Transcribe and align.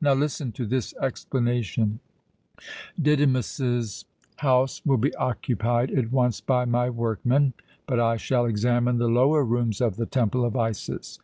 "Now 0.00 0.12
listen 0.14 0.52
to 0.52 0.64
this 0.64 0.94
explanation: 1.02 1.98
Didymus's 3.02 4.04
house 4.36 4.80
will 4.86 4.96
be 4.96 5.12
occupied 5.16 5.90
at 5.90 6.12
once 6.12 6.40
by 6.40 6.64
my 6.66 6.88
workmen, 6.88 7.54
but 7.88 7.98
I 7.98 8.16
shall 8.16 8.44
examine 8.46 8.98
the 8.98 9.08
lower 9.08 9.42
rooms 9.44 9.80
of 9.80 9.96
the 9.96 10.06
Temple 10.06 10.44
of 10.44 10.54
Isis. 10.56 11.18